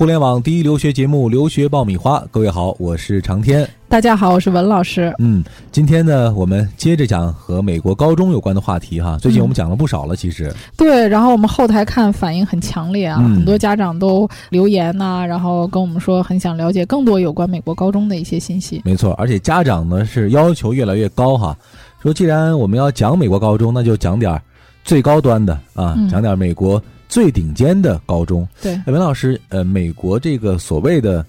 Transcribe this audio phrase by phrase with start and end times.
[0.00, 3.68] 互联网第一留学节目《留学爆米花》，各位好，我是长天。
[3.86, 5.14] 大家好，我是文老师。
[5.18, 9.18] 嗯，今天呢，我们接着讲和美国高中有关的话题哈。
[9.20, 10.50] 最近我们讲了不少了，其实。
[10.74, 18.80] 对，然后我们后台看反应很强烈啊，嗯很多家长都留言呐、然后跟我们说很想了解更多有关美国高中的一些信息。
[18.86, 21.54] 没错，而且家长呢是要求越来越高哈。
[22.02, 24.40] 说既然我们要讲美国高中，那就讲点儿
[24.82, 28.48] 最高端的啊，嗯讲点儿美国最顶尖的高中。
[28.62, 31.26] 对，哎，文老师，呃，美国这个所谓的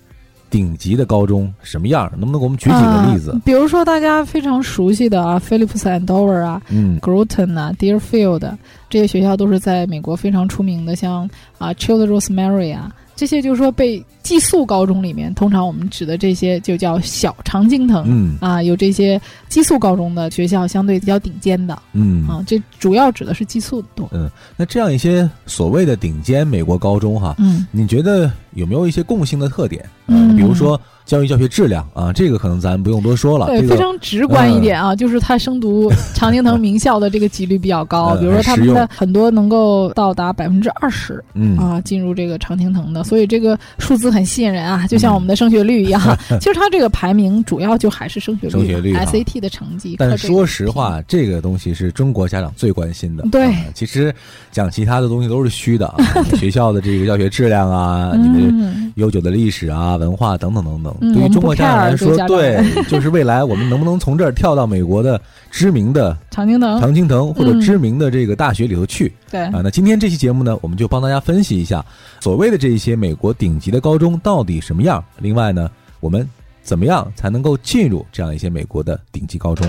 [0.49, 2.09] 顶级的高中什么样？
[2.11, 3.31] 能不能给我们举几个例子？
[3.31, 6.61] 啊比如说大家非常熟悉的啊，Phillips Andover 啊。
[6.69, 8.49] 嗯 Groton 啊，Deerfield
[8.89, 18.03] 这些学校都是在美国非常出名的，像啊，Child Rosemary 啊，这些就是说被寄宿高中里面，通常我们指的这些就叫小常青藤。
[18.07, 24.09] 嗯啊，有这些寄宿高中的学校，相对比较顶尖的嗯啊，这主要指的是寄宿的多。
[24.11, 29.87] 嗯，那这样一些所谓的顶尖美国高中哈，嗯你觉得有没有一些共性的特点？
[30.07, 33.47] 嗯比如说教育教学质量啊，这个可能咱不用多说了。
[33.47, 46.01] 对，这个非常直观一点啊，就是他升读常青藤名校的这个几率比较高， 呃比如说他们的很多能够到达百分之二十嗯啊，进入这个常青藤的，所以这个数字很吸引人啊，就嗯像我们的升学率一样。
[46.39, 49.97] 其实它这个排名主要就还是升学率，升学率啊 SAT 的成绩。
[49.99, 53.27] 但靠这个说实话，这个东西是中国家长最关心的。
[53.29, 54.15] 对啊其实
[54.49, 55.97] 讲其他的东西都是虚的啊，
[56.39, 60.95] 学校的这个教学质量啊，你的嗯，悠久的历史啊、文化等等等等。
[61.01, 69.11] 对于中国家长来说对， 就是未来我们能不能从这儿跳到美国的知名的常青藤，常青藤或者嗯知名的这个大学里头去？
[69.29, 71.83] 对，啊，那今天这期节目呢，我们就帮大家分析一下
[72.19, 75.03] 所谓的这一些美国顶级的高中到底什么样。
[75.19, 76.29] 另外呢，我们
[76.61, 79.67] 怎么样才能够进入这样一些美国的顶级高中？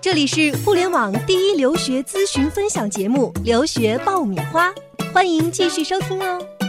[0.00, 4.68] 这里是互联网第一留学咨询分享节目《留学爆米花》，
[5.12, 6.59] 欢迎继续收听哦。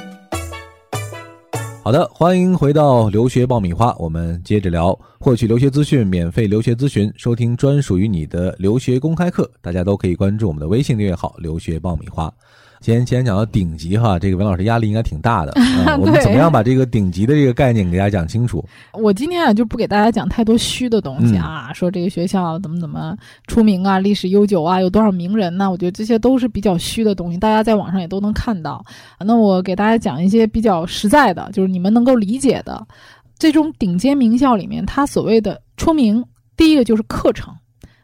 [1.83, 12.31] 好的，欢迎回到留学爆米花，我们接着聊，获取留学资讯，免费留学咨询，收听专属于你的留学公开课，大家都可以关注我们的微信订阅号“留学爆米花”。
[12.81, 15.51] 今天既然讲到顶级哈，这个文老师压力应该挺大的。
[15.85, 18.65] 嗯、我们怎么样把这个顶级的这个概念给大家讲清楚？
[18.93, 23.15] 我今天啊就不给大家讲太多虚的东西嗯啊，说这个学校怎么怎么
[23.45, 28.83] 出名啊，历史悠久啊，有多少名人呢、我觉得这些都是比较虚的东西，大家在网上也都能看到。
[29.19, 32.83] 那我给大家讲一些比较实在的，就是你们能够理解的。
[33.37, 36.23] 这种顶尖名校里面，它所谓的出名，
[36.57, 37.53] 第一个就是课程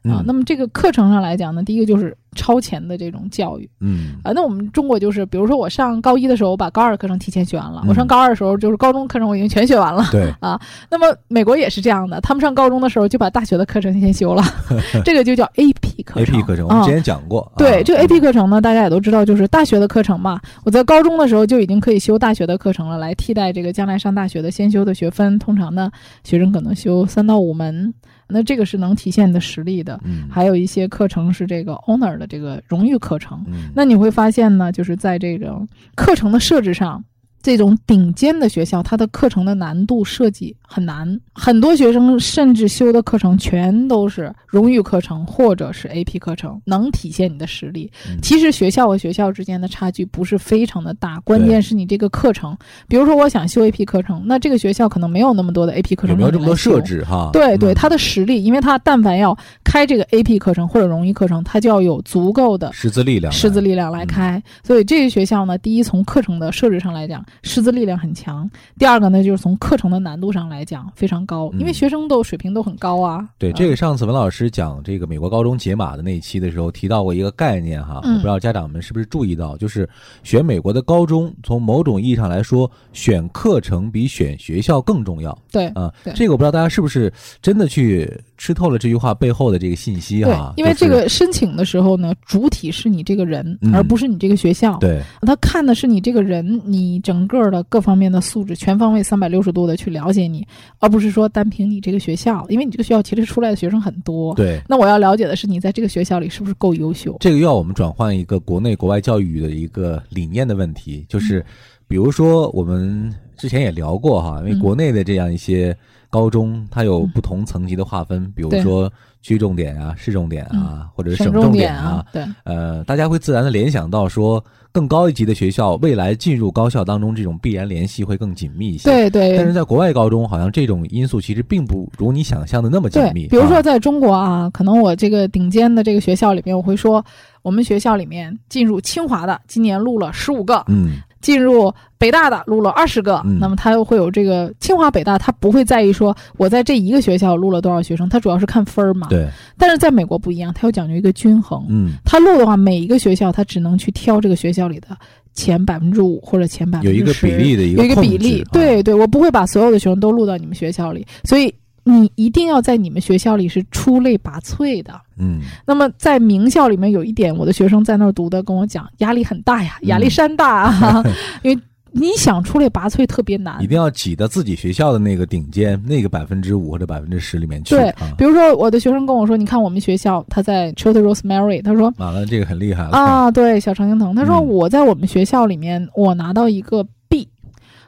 [0.04, 0.24] 啊嗯。
[0.26, 3.70] 那么这个课程上来讲呢，第一个就是超前的这种教育。
[3.80, 10.06] 嗯啊，那我们中国就是，比如说我上高一的时候，我把高二课程提前学完了；嗯我上高二的时候，就是高中课程我已经全学完了。
[10.12, 14.44] 对啊，那么美国也是这样的，他们上高中的时候就把大学的课程先修了，
[15.06, 16.36] 这个就叫 AP 课程。
[16.36, 17.52] AP 课程我们啊之前讲过。
[17.58, 20.40] 对，啊这个 AP 课程呢，大家也都知道，就是大学的课程嘛。
[20.64, 25.38] 我在高中的时候就已经可以修大学的课程了，来替代这个将来上大学的先修的学分。
[25.40, 25.90] 通常呢，
[26.24, 27.94] 学生可能修三到五门，
[28.28, 30.00] 那这个是能体现你的实力的。
[30.04, 33.44] 嗯，还有一些课程是这个 honor 的这个荣誉课程。
[33.48, 35.62] 嗯那你会发现呢，就是在这个
[35.96, 37.04] 课程的设置上，
[37.42, 47.90] 这种顶尖的学校，它的课程的难度设计很难，很多学生甚至修的课程全都是荣誉课程或者是 AP 课程，能体现你的实力。
[48.10, 56.82] 嗯其实学校和学校之间的差距不是非常的大，关键是你这个课程，比如说我想修 AP 课程，那这个学校可能没有那么多的 AP 课程，有没有这么多设？
[56.82, 57.30] 置哈？
[57.32, 64.44] 对对，嗯他的实力，因为他但凡要开这个 AP 课程或者荣誉课程，他就要有足够的师资力量，师资力量来嗯开。
[64.64, 73.28] 所以这个学校呢，第一从课程的设置上来讲，师资力量很强；第二个呢，就是从课程的难度上来讲非常高，因为嗯学生都水平都很高啊。
[73.38, 79.88] 对，嗯这个上次文老师讲这个美国高中解码的那一期的时候提到过一个概念哈，嗯我不知道家长们是不是注意到，就是
[80.24, 85.94] 选美国的高中，从某种意义上来说，选课程比选学校更重要对啊。
[86.04, 87.12] 对这个我不知道大家是不是
[87.42, 94.78] 真的去吃透了这句话背后的这个信息对哈，，因为这个申请的时候呢，主体是你这个人，嗯而不是你这个学校。
[94.78, 100.46] 对他看的是你这个人，你整个的各方面的素质，全方位三百六十度的去了解你，
[100.80, 104.34] 而不是说单凭你这个学校，因为你这个学校其实出来的学生很多。
[104.36, 104.62] 对。
[104.70, 107.18] 那我要了解的是你在这个学校里是不是够优秀。
[107.20, 111.44] 这个又要我们转换一个国内国外教育的一个理念的问题，嗯就是，
[111.88, 115.76] 比如说我们之前也聊过哈，因为嗯国内的这样一些
[116.10, 128.90] 高中，它有不同层级的划分，比如说区重点啊、市重点啊，或者是省重点啊，对，呃，大家会自然的联想到说，更高一级的学校未来进入高校当中，这种必然联系会更紧密一些。。
[128.90, 137.04] 对对但是在国外高中，好像这种因素其实并不如你想象的那么紧对密。，比如说啊在中国啊，可能我这个顶尖的这个学校里面，我会说，
[137.42, 143.38] 我们学校里面进入清华的今年录了十五个，嗯进入北大的录了二十个，嗯。
[143.38, 149.08] 那么他又会有这个清华北大，他不会在意说我在这一个学校录了多少学生，他主要是看分儿嘛。
[149.10, 149.28] 对，
[149.58, 151.66] 但是在美国不一样，他要讲究一个均衡。
[151.68, 154.88] 嗯，他录的话，每一个学校他只能去挑这个学校里的
[155.34, 156.98] 前百分之五或者前百分之十。
[156.98, 161.54] 有一个比例的一有一个比例啊，对对，我不会把所有的学生都录到你们学校里，所以
[161.88, 164.94] 你一定要在你们学校里是出类拔萃的。
[165.18, 171.04] 嗯，那么在名校里面有一点，我的学生在那儿读的跟我讲，压力很大呀，嗯压力山大啊，
[171.42, 171.62] 因为
[171.94, 173.66] 你想出类拔萃特别难一。
[173.66, 177.76] 定要挤到自己学校的那个顶尖那个百分之五或者百分之十里面去。
[177.76, 182.90] 对啊，比如说我的学生跟我说，你看我们学校他在 Chilton Rosemary，他说完了，这个很厉害了。
[182.90, 187.28] 啊，对，小常青藤，他说嗯我在我们学校里面我拿到一个 B，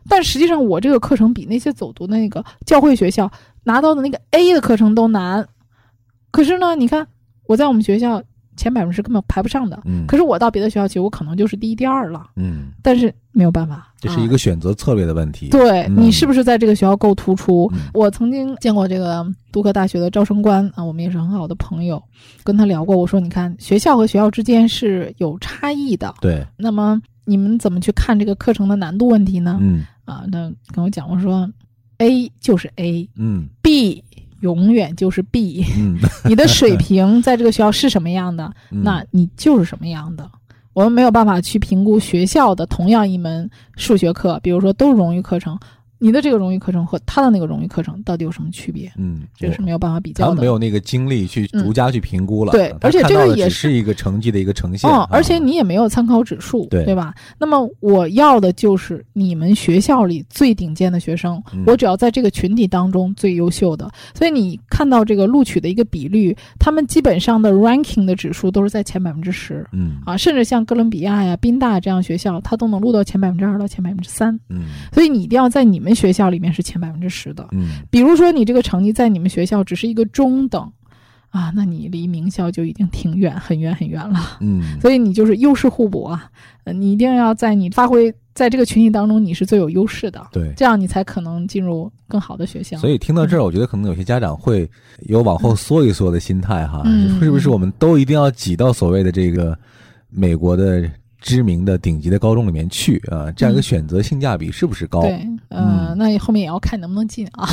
[0.07, 3.29] 但实际上我这个课程比那些走读的那个教会学校
[3.69, 5.47] 拿到的那个 A 的课程都难。
[6.31, 7.05] 可是呢，你看
[7.45, 8.21] 我在我们学校
[8.57, 12.31] 前百分之根本排不上的，嗯，可是我到别的学校去，我可能就是第一、第二了。
[12.35, 15.49] 嗯，但是没有办法，这是一啊个选择策略的问题。
[15.49, 17.69] 对嗯你是不是在这个学校够突出？
[17.73, 22.01] 嗯我曾经见过这个杜克大学的招生官啊，我们也是很好的朋友，
[22.43, 22.97] 跟他聊过。
[22.97, 29.57] 我说，你看学校和学校之间是有差异的，对，那么你们怎么去看这个课程的难度问题呢？
[29.61, 31.47] 嗯啊，那跟我讲，我说
[31.99, 33.49] A 就是 A，B 嗯。
[34.41, 38.81] 永远就是 B，嗯， 你的水平在这个学校是什么样的，嗯。
[38.83, 40.29] 那你就是什么样的。
[40.71, 45.59] 我们没有办法去评估学校的同样一门数学课，比如说都是荣誉课程，
[45.99, 48.91] 你的这个荣誉课程和他的那个荣誉课程到底有什么区别？
[48.97, 50.41] 嗯，这个是没有办法比较的。
[50.41, 52.51] 没有那个精力去逐家去评估了。
[52.53, 54.89] 对而且这个也是是一个成绩的一个呈现。
[54.89, 57.13] 嗯，啊而且你也没有参考指数，对吧？
[57.37, 63.89] 那么我要的就是你们学校里最顶尖的学生，嗯我只要在这个群体当中最优秀的。
[64.13, 74.33] 所以你看到这个录取的一个比率，他们基本上的 ranking 的指数都是在前百分之十嗯啊，甚至像哥伦比亚呀、宾大这样学校，他都能录到前百分之二到前百分之三。
[74.49, 77.47] 嗯所以你一定要在你们学校里面是前百分之十的。
[77.51, 80.71] 嗯比如说你这个成绩在你们学校只是一个中等。
[81.31, 84.19] 啊，那你离名校就已经挺远，很远很远了。
[84.39, 86.27] 嗯，所以你就是优势互补啊，
[86.63, 90.51] 呃，你一定要在你发挥在这个群体当中，你是最有优势的，对。
[90.57, 92.79] 这样你才可能进入更好的学校。
[92.79, 94.67] 所以听到这儿，我觉得可能有些家长会
[95.01, 99.55] 有往后缩一缩的心态哈，嗯是不是我们都一定要挤到所谓的这个
[100.09, 100.89] 美国的
[101.21, 103.31] 知名的顶级的高中里面去啊？
[103.35, 105.01] 这样一个嗯选择性价比是不是高？
[105.01, 105.11] 对，
[105.49, 107.47] 呃，嗯那后面也要看能不能进啊。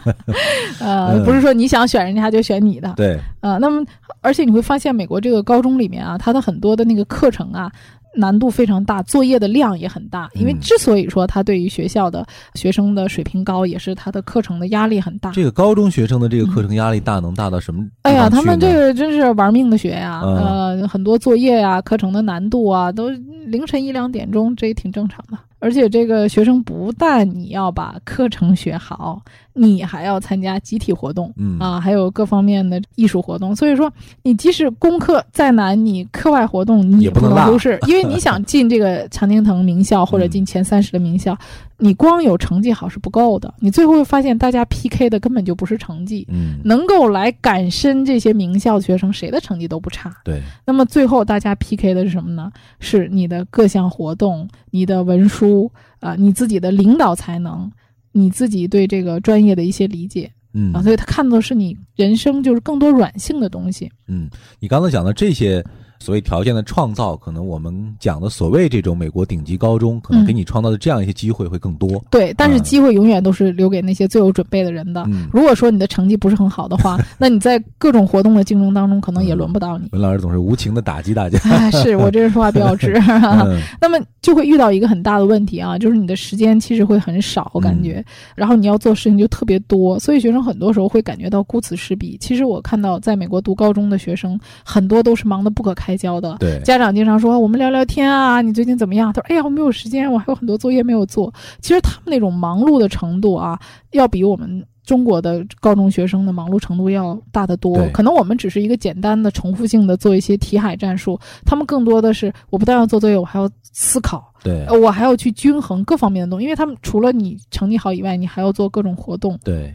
[0.80, 3.84] 呃，嗯不是说你想选人家就选你的，对，呃，那么
[4.20, 7.70] 而且你会发现，美国这个高中里面啊，它的很多的那个课程啊，
[8.14, 10.28] 难度非常大，作业的量也很大。
[10.34, 15.30] 因为嗯之所以说他对于学校的学生的水平高，也是他的课程的压力很大。
[15.32, 23.10] 这个高中学生的这个课程压力大，能大到什么地哎呀，他们这个真是玩命的学呀、嗯呃，很多作业呀、课程的难度啊，都
[23.46, 25.38] 凌晨一两点钟，这也挺正常的。
[25.58, 29.22] 而且这个学生不但你要把课程学好，
[29.54, 33.54] 你还要参加集体活动，嗯啊，还有各方面的艺术活动。
[33.54, 33.90] 所以说，
[34.22, 41.38] 你即使功课再难，你课外活动你不也不能忽视，因为你想 进这个常青藤名校或者嗯进前三十的名校，
[41.78, 46.26] 你光有成绩好是不够的，你最后会发现大家 PK 的根本就不是成绩。
[46.30, 50.12] 嗯，能够来赶申这些名校的学生，谁的成绩都不差。
[50.24, 52.50] 对，那么最后大家 PK 的是什么呢？
[52.80, 55.70] 是你的各项活动、你的文书
[56.00, 57.70] 啊、你自己的领导才能、
[58.14, 60.80] 你自己对这个专业的一些理解嗯啊。
[60.80, 63.90] 所以他看到的是你人生就是更多软性的东西。
[64.08, 64.30] 嗯，
[64.60, 65.62] 你刚才讲的这些
[66.04, 72.04] 所谓条件的创造，可能我们讲的所谓这种美国顶级高中，可能嗯给你创造的这样一些机会会更多。
[72.10, 75.02] 对，但是嗯机会永远都是留给那些最有准备的人的。
[75.06, 79.88] 嗯，如果说你的成绩不是很好的话，那你在各种活动的竞争当中，可能也轮不到你。
[79.96, 81.38] 文老师总是无情的打击大家。
[81.48, 82.92] 哎，是我这人说话比较直。
[83.08, 92.18] 嗯 那么就会遇到一个很大的问题啊，就是你的时间其实会很少，我感觉，然后你要做事情就特别多，所以学生很多时候会感觉到顾此失彼。
[92.20, 96.36] 其实我看到在美国读高中的学生，很多都是忙得不可开交的。
[96.38, 99.12] 对，家长经常说我们聊聊天啊，你最近怎么样？
[99.12, 101.32] 他说哎呀我没有时间，我还有很多作业没有做。
[101.60, 103.58] 其实他们那种忙碌的程度啊，
[103.92, 107.78] 要比我们中国的高中学生的忙碌程度要大得多。
[107.92, 119.38] 可能我们只是一个简单的重复性的做一些题海战术，他们更多的是我不但要做作业，我还要思考，对呃，我还要去均衡各方面的东西，因为他们除了你成绩好以外，你还要做各种活动。
[119.42, 119.74] 对，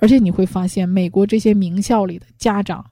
[0.00, 2.84] 而且你会发现，美国这些名校里的家长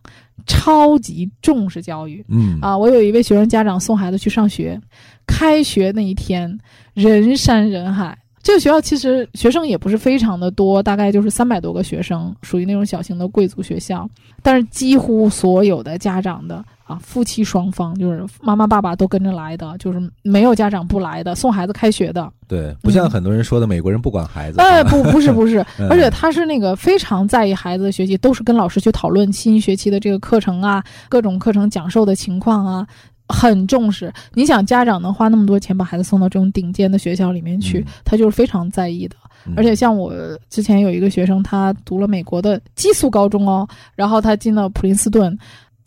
[0.47, 2.25] 超级重视教育。
[2.29, 4.81] 嗯啊，我有一位学生家长送孩子去上学，
[5.27, 6.59] 开学那一天
[6.95, 8.17] 人山人海。
[8.43, 14.09] 这个学校其实学生也不是非常的多，大概就是三百多个学生，属于那种小型的贵族学校。
[14.43, 22.31] 但是几乎所有的家长的啊，夫妻双方就是妈妈爸爸都跟着来的，就是没有家长不来的，送孩子开学的。
[22.47, 24.61] 对，不像很多人说的美国人不管孩子。
[24.61, 32.87] 哎，不，不是，不是， 嗯而且他是那个非常在意孩子的学习，都是跟老师去讨论新学期的这个课程啊，各种课程讲授的情况啊。
[33.29, 37.85] 很重视，你想家长能花那么多钱把孩子送到这种顶尖的学校里面去，嗯。
[38.05, 39.15] 他就是非常在意的。
[39.47, 39.55] 嗯。
[39.57, 40.13] 而且像我
[40.49, 45.39] 之前有一个学生，他读了美国的寄宿高中哦，然后他进了普林斯顿，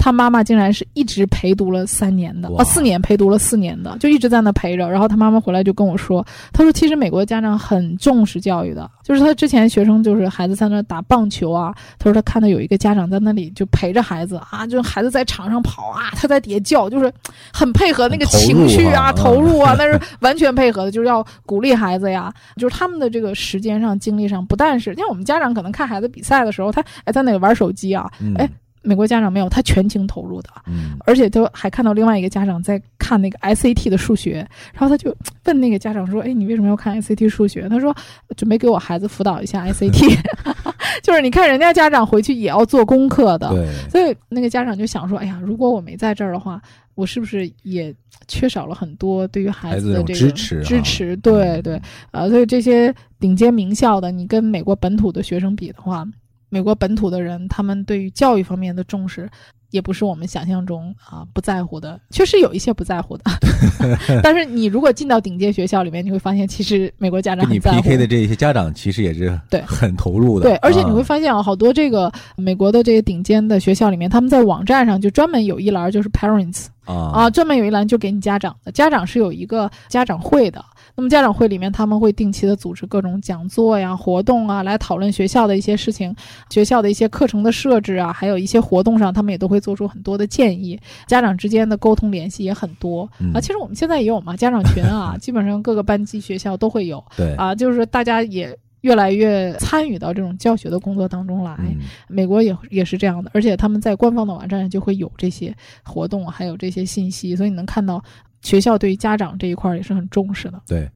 [0.04, 2.64] 他妈妈竟然是一直陪读了三年的，哇。
[2.64, 4.90] 哦，四年陪读了四年的，就一直在那陪着。
[4.90, 17.14] 然后他妈妈回来就跟我说，他说其实美国家长很重视教育的，就是他之前学生就是孩子在那打棒球啊，他说他看到有一个家长在那里就陪着孩子啊，就孩子在场上跑啊，他在底下叫，就是
[17.54, 28.34] 很配合那个情绪啊，投入啊，那是完全配合的，就是要鼓励孩子呀，就是他们的这个时间上、精力上，不但是像我们家长可能看孩子比赛的时候，他哎在那里玩手机啊，嗯。
[28.40, 28.50] 哎
[28.82, 30.98] 美国家长没有，他全情投入的，嗯。
[31.06, 37.96] 而且都还看到另外一个家长在看那个 SAT 的数学，然后他就问那个家长说：“哎，你为什么要看 SAT 数学？”他说
[38.36, 40.18] ：“准备给我孩子辅导一下 SAT。
[41.04, 43.50] ”就是你看人家家长回去也要做功课的，
[43.90, 46.62] 所以那个家长就想说：“哎呀，如果我没在这儿的话，
[46.96, 47.94] 我是不是也
[48.28, 50.64] 缺少了很多对于孩子的这个支持啊。
[50.64, 51.62] 支持，对嗯。
[51.62, 56.06] 对，呃，所以这些顶尖名校的，你跟美国本土的学生比的话，
[56.52, 59.28] 美国本土的人他们对于教育方面的重视。
[59.72, 63.24] 也不是我们想象中啊不在乎的，确实有一些不在乎的。
[64.22, 70.50] 但是你如果进到顶尖学校里面，你会发现其实美国家长跟你很在乎 PK 的这些家长其实也是对很投入的。
[70.50, 80.62] 对，而且你会啊发现啊，好多这个美国的这些顶尖的学校里面，他们在网站上就专门有一栏就是 parents 啊啊，专门有一栏就给你家长的，家长是有一个家长会的。
[80.96, 86.16] 那么家长会里面，他们会定期的组织各种讲座呀、活动啊，来讨论学校的一些事情，
[86.50, 90.80] 学校的一些课程的设置啊，还有一些活动上，他们也都会做出很多的建议。
[91.08, 93.40] 家长之间的沟通联系也很多嗯啊。
[93.40, 98.58] 其实我们现在也有嘛，家长群啊，基本上各个班级学校都会有对啊，就是大家也。
[98.82, 108.04] 越来越参与到这种教学的工作当中来，嗯美国也也是这样的，而且他们在官方的网站上就会有这些活动，还有这些信息，所以你能看到
[108.42, 110.62] 学校对于家长这一块儿也是很重视的。
[110.68, 110.90] 对，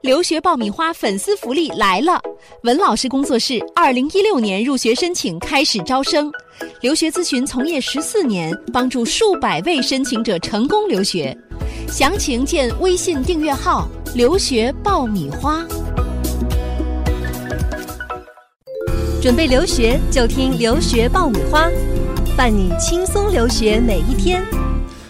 [0.00, 2.20] 留学爆米花粉丝福利来了！
[2.62, 6.32] 文老师工作室二零一六年入学申请开始招生，
[6.80, 11.36] 留学咨询从业十四年，帮助数百位申请者成功留学。
[11.88, 15.66] 详情见微信订阅号“留学爆米花”。
[19.20, 21.68] 准备留学就听留学爆米花，
[22.38, 24.44] 伴你轻松留学每一天。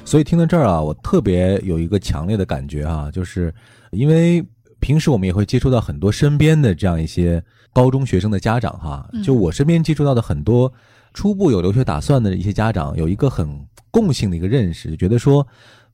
[0.03, 3.55] 所以听到这儿啊，我特别有一个强烈的感觉啊，就是
[3.91, 4.43] 因为
[4.81, 10.73] 平时我们也会接触到很多身边的这样一些高中学生的家长哈，嗯就我身边接触到的很多
[11.13, 13.47] 初步有留学打算的一些家长，有一个很
[13.91, 15.47] 共性的一个认识，觉得说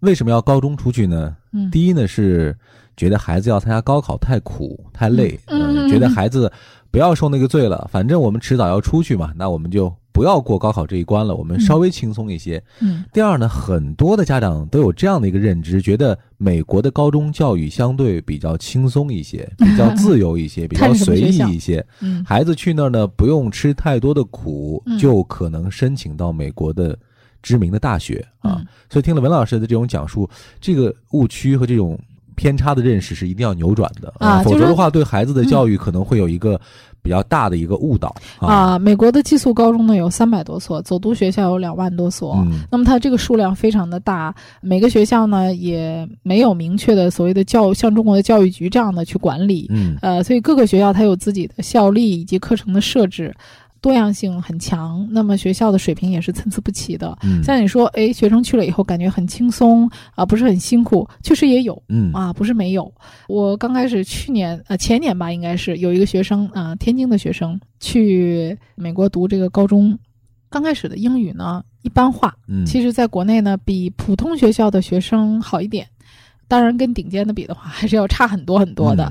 [0.03, 1.37] 为什么要高中出去呢？
[1.53, 2.57] 嗯，第一呢是
[2.97, 6.53] 觉得孩子要参加高考太苦太累，嗯嗯觉得孩子
[6.93, 12.63] 不要受那个罪了，反正我们迟早要出去嘛，那我们就不要过高考这一关了，我们稍微轻松一些。
[12.81, 21.85] 嗯第二呢，很多的家长都有这样的一个认知，觉得美国的高中教育相对比较轻松一些， 比较自由一些，比较随意一些。
[22.01, 26.97] 嗯孩子去那儿呢，不用吃太多的苦，嗯就可能申请到美国的
[27.43, 28.59] 知名的大学啊。
[28.61, 30.31] 嗯所以听了文老师的这种讲述，
[30.61, 31.99] 这个误区和这种
[32.35, 36.61] 偏差的认识是一定要扭转的啊否则的话，对孩子的教育可能会有一个
[37.03, 38.49] 比较大的一个误导啊。
[38.49, 42.35] 啊，美国的寄宿高中呢有三百多所，走读学校有两万多所。
[42.37, 53.35] 嗯那么它这个数量非常的大，每个学校呢也没有明确的所谓的教像中国的教育局这样的去管理，嗯呃，所以各个学校它有自己的校例以及课程的设置，
[53.85, 55.07] 多样性很强。
[55.11, 57.19] 那么学校的水平也是参差不齐的。
[57.23, 61.81] 嗯像你说，哎，学生去了以后感觉很轻松啊、不是很辛苦，确实也有。
[61.91, 62.91] 嗯啊，不是没有。
[63.29, 69.99] 我刚开始去年呃前年吧，应该是有一个学生啊、天津的学生去美国读这个高中，
[70.49, 75.87] 刚开始的英语呢一般化，嗯，其实在国内呢比普通学校的学生好一点。
[76.47, 79.05] 当然，跟顶尖的比的话，还是要差很多很多的，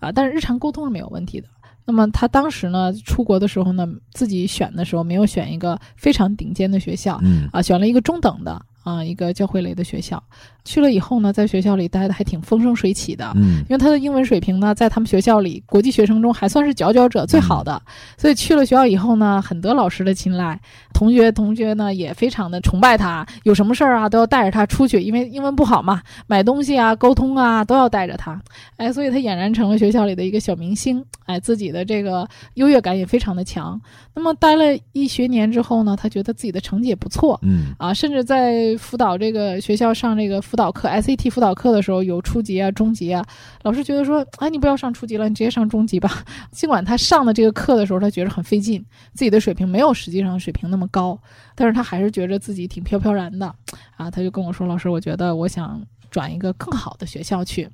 [0.00, 1.46] 嗯啊，但是日常沟通是没有问题的。
[1.88, 7.48] 那么他当时呢，出国的时候呢，自己选的时候没有选一个非常顶尖的学校，嗯。
[7.50, 10.22] 啊，选了一个中等的啊，一个教会类的学校。
[10.64, 17.80] 去了以后呢，在学校里待的还挺风生水起的，嗯因为他的英文水平呢，在他们学校里国际学生中还算是佼佼者最好的，
[18.18, 20.60] 所以去了学校以后呢，很得老师的青睐，
[20.92, 28.38] 同学同学呢也非常的崇拜他，有什么事儿啊都要带着他出去，因为英文不好嘛，买东西啊、沟通啊都要带着他，
[28.76, 33.80] 哎，所以他俨然成了学校里的一个小明星哎，自己的这个优越感也非常的强。
[34.14, 43.22] 那么待了一学年之后呢，他觉得自己的成绩也不错，嗯啊，甚至在辅导这个学校上这个辅导课 SAT 辅导课的时候，有初级啊、中级啊，
[43.62, 46.24] 老师觉得说，哎，你不要上初级了，你直接上中级吧。
[46.52, 51.20] 尽管他上的这个课的时候，他觉得很费劲，自己的水平没有实际上水平那么高，
[51.54, 53.52] 但是他还是觉得自己挺飘飘然的，
[53.96, 57.68] 啊，他就跟我说，老师，我觉得我想转一个更好的学校去。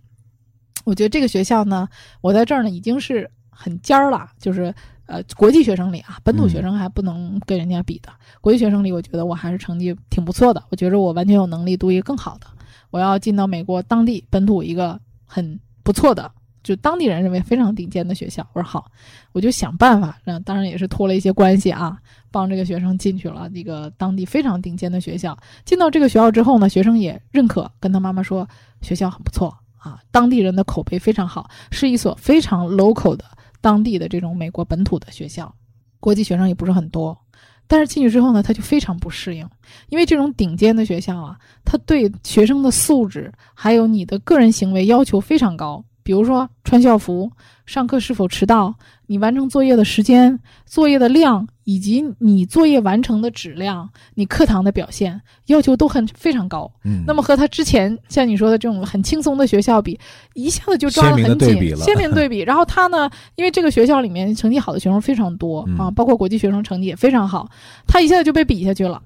[0.85, 1.89] 我觉得这个学校呢，
[2.21, 4.75] 我在这儿呢已经是很尖儿了，就是
[5.07, 8.09] 呃国际学生里啊，本土学生还不能跟人家比的。
[8.41, 10.63] 国际学生里，我觉得我还是成绩挺不错的。
[10.71, 12.47] 我觉着我完全有能力读一个更好的。
[12.91, 16.31] 我要进到美国当地本土一个很不错的，
[16.63, 18.47] 就当地人认为非常顶尖的学校。
[18.53, 18.91] 我说好，
[19.33, 21.99] 我就想办法，那当然也是托了一些关系啊，
[22.31, 25.37] 帮这个学生进去了一个当地非常顶尖的学校。
[25.65, 28.49] 进到这个学校之后呢，学生也认可，跟他妈妈说
[28.81, 29.55] 学校很不错。
[29.77, 33.25] 啊，当地人的口碑非常好，是一所非常 local 的
[33.65, 35.51] 当地的这种美国本土的学校，
[35.99, 37.19] 国际学生也不是很多。
[37.67, 39.49] 但是进去之后呢，他就非常不适应，
[39.89, 47.33] 因为这种顶尖的学校啊，他对学生的素质还有你的个人行为要求非常高，比如说穿校服、
[47.65, 48.75] 上课是否迟到、
[49.07, 56.71] 你完成作业的时间、作业的量以及你作业完成的质量、你课堂的表现，要求都很非常高。
[56.85, 59.99] 嗯，那么和他之前像你说的这种很轻松的学校比，
[60.35, 62.41] 一下子就抓得很紧，鲜明对比。
[62.47, 67.49] 然后他呢，因为这个学校里面成绩好的学生非常多、嗯啊，包括国际学生成绩也非常好，
[67.87, 69.03] 他一下子就被比下去了。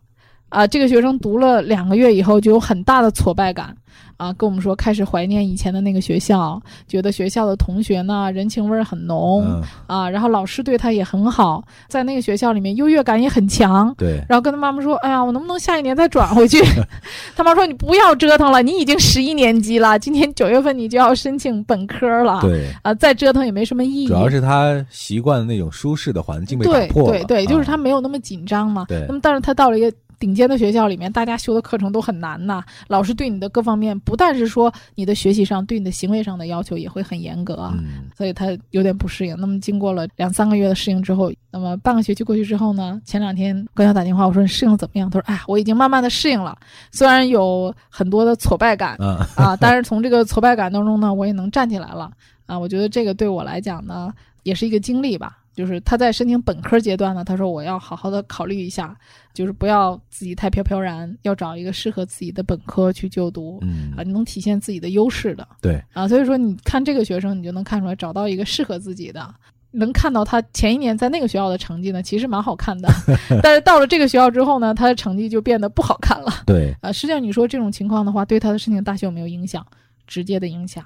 [0.49, 3.75] 啊，这个学生读了两个月以后就有很大的挫败感，
[4.17, 13.95] 啊，跟我们说开始怀念以前的那个学校，觉得学校的同学呢人情味儿很浓、嗯，啊，然后老师对他也很好，在那个学校里面优越感也很强。
[13.97, 16.63] 对，然后跟他妈妈说：“哎呀，我能不能下一年再转回去？”
[17.37, 22.41] 他妈说：“你不要折腾了，你已经十一年级了，今年九月份你就要申请本科了。
[22.41, 28.87] 对，啊，再折腾也没什么意义。”主要是他习惯的那种舒适的环境被打对破了对对，就是他啊没有那么紧张嘛。
[28.89, 37.75] 对那么，但是他到了一个顶尖的学校里面，大家修的课程都很难呐，老师对你的各方面，不但是说你的学习上，对你的行为上的要求也会很严格啊。
[37.79, 39.37] 嗯所以他有点不适应。
[39.39, 45.09] 那么经过了两三个月的适应之后，那么半个学期过去之后呢，前两天跟他打电话，我说你适应得怎么样？
[45.09, 46.57] 他说：“哎呀，我已经慢慢的适应了，
[46.91, 52.11] 虽然有很多的挫败感啊，啊，但是从这个挫败感当中呢，我也能站起来了
[52.47, 52.59] 啊。
[52.59, 55.39] 我觉得这个对我来讲呢，也是一个经历吧。
[55.59, 58.97] 就是他在申请本科阶段呢，他说我要好好的考虑一下，
[59.35, 63.59] 就是不要自己太飘飘然，要找一个适合自己的本科去就读。
[63.63, 69.35] 嗯啊，，能体现自己的优势的，对，啊，所以说你看这个学生，你就能看出来找到一个适合自己的，
[69.73, 72.89] 能看到他前一年在那个学校的成绩呢，其实蛮好看的，
[73.43, 76.33] 但是到了这个学校之后呢，他的成绩就变得不好看了。
[76.47, 79.67] 对，啊，实际上你说这种情况的话，对他的申请大学有没有影响？
[80.07, 80.85] 直接的影响，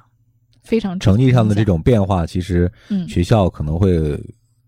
[0.62, 4.18] 非常成绩上的这，种变化，其实嗯，学校可能会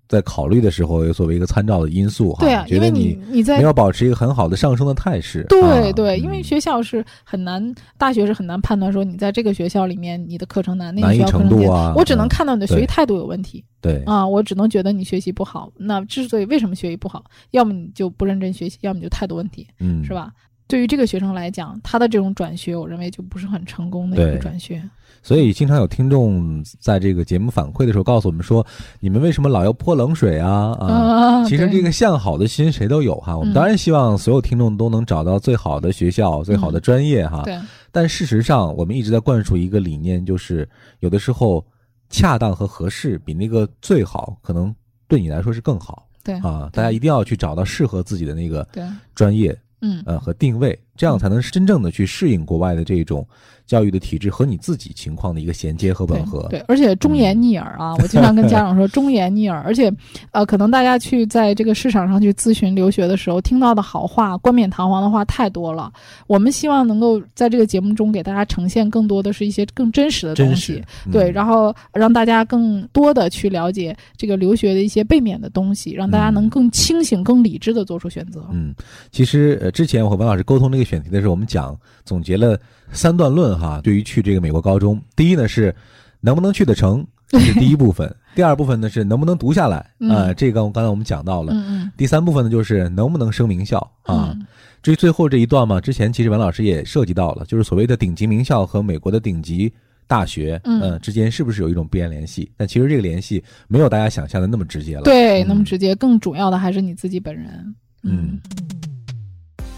[0.08, 5.40] 在考虑的时候，作为一个参照的因素哈，对啊，觉得因为你你在没有保持一个很好的上升的态势。
[5.40, 13.64] 啊对对，因为嗯学校是很难，大学是很难判断说你在这个学校里面你的课程难，那个难易学校课程度啊我只能嗯看到你的学习态度有问题。
[13.80, 15.70] 对啊，我只能觉得你学习不好。
[15.76, 20.14] 那之所以为什么学习不好，要么你就不认真学习，要么你就态度问题，嗯是？
[20.14, 20.30] 吧？
[20.74, 24.82] 对于这个学生来讲，他的这种转学，我认为就不是很成功的一个转学。
[25.22, 28.66] 所以经常有听众在这个节目反馈的时候告诉我们说
[28.98, 33.38] ：“你们为什么老要泼冷水啊？”啊，啊，其实这个向好的心谁都有哈。
[33.38, 37.42] 我们嗯当然希望所有听众都能找到最好的学校、最好的专业哈。
[37.44, 37.56] 对
[37.92, 41.64] 但事实上，我们一直在灌输一个理念，就是有的时候
[42.10, 44.74] 恰当和合适比那个最好，可能
[45.06, 46.68] 对你来说是更好对啊。
[46.72, 48.66] 大家一定要去找到适合自己的那个，
[49.14, 53.26] 专业嗯，呃和定位，这样才能真正的去适应国外的这种
[53.66, 56.46] 教育的体制和你自己情况的一个衔接和吻合。
[56.50, 57.94] 对，而且忠言逆耳啊！
[57.96, 59.90] 我经常跟家长说忠言逆耳，而且，
[60.32, 65.90] 呃，可能大家去在这个市场上去咨询留学的时候，听到的好话、冠冕堂皇的话太多了。
[66.26, 78.44] 我们希望能够在这个节目中给大家呈现更多的是一些更真实的东西对，嗯然后让大家更多的去了解这个留学的一些背面的东西，让大家能嗯更清醒、更理智的做出选择。
[78.52, 78.74] 嗯，
[79.10, 82.58] 其实呃，之前我和文老师沟通这个选题的时候，我们讲总结了
[82.92, 83.80] 三段论哈。
[83.82, 85.74] 对于去这个美国高中，第一呢是
[86.20, 91.54] 能不能去得成， 这是第一部分；第二部分呢是能不能读下来，嗯呃，这个刚才我们讲到了。
[91.96, 94.30] 第三部分呢就是能不能升名校啊。
[94.34, 94.46] 嗯
[94.84, 99.72] 至于最后这一段嘛，之前其实文老师也涉及到了，就是所谓的顶级名校和美国的顶级
[100.06, 102.52] 大学，嗯呃之间是不是有一种必然联系？
[102.54, 105.02] 但其实这个联系没有大家想象的那么直接了。
[105.04, 107.74] 对，那么嗯直接，更主要的还是你自己本人。
[108.02, 108.38] 嗯，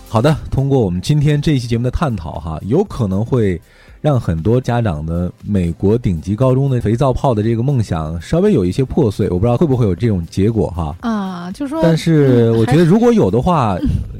[0.08, 3.60] 好的，通过我们今天这一期节目的探讨哈，有可能会
[4.00, 9.28] 让很多家长的美国顶级高中的肥皂泡的这个梦想稍微有一些破碎。
[9.30, 10.94] 我不知道会不会有这种结果哈。
[11.00, 13.76] 啊，就说，但是我觉得如果有的话，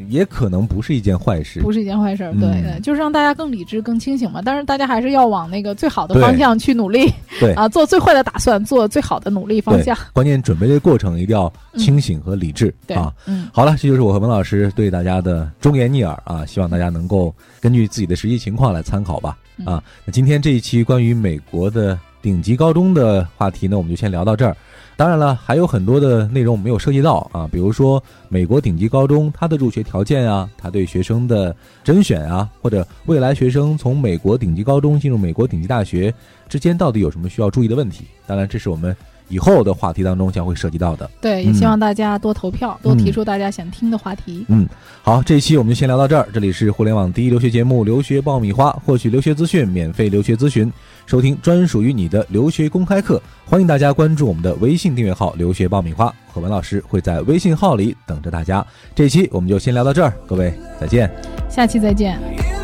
[0.08, 1.60] 也可能不是一件坏事。
[1.66, 4.40] 不是一件坏事对对，就是让大家更理智、更清醒嘛。
[4.44, 19.36] 但是大家还是要往那个最好的方向去努力，对啊，做最坏的打算，做最好的努力方向。，关键准备的过程一定要清醒和理智、对啊。，嗯，好了，这就是我和文老师对大家的忠言逆耳啊，希望大家能够根据自己的实际情况来参考吧。
[19.58, 24.56] 嗯啊，那今天这一期关于美国的顶级高中的话题呢，我们就先聊到这儿。
[24.96, 36.14] 当然了，还有很多的内容我没有涉及到啊，比如说美国顶级高中它的入学条件啊，它对学生的甄选啊，或者未来学生从美国顶级高中进入美国顶级大学
[36.48, 38.04] 之间到底有什么需要注意的问题？
[38.24, 38.96] 当然，这是我们
[39.28, 41.10] 以后的话题当中将会涉及到的。
[41.20, 44.44] 对，也嗯希望大家多投票，多提出大家想听的话题。
[44.48, 44.66] 嗯
[45.02, 46.28] 好，这一期我们就先聊到这儿。
[46.32, 50.72] 这里是互联网第一留学节目《留学爆米花》，获取留学资讯，免费留学咨询，
[51.06, 53.22] 收听专属于你的留学公开课。
[53.44, 58.66] 欢迎大家关注我们的微信订阅号“留学爆米花”，何文老师会在微信号里等着大家。
[58.94, 61.08] 这一期我们就先聊到这儿，各位再见。
[61.48, 62.55] 下期再见。